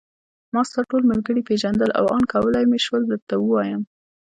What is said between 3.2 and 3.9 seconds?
ووایم.